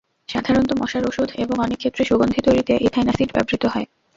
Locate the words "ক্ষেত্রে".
1.79-2.03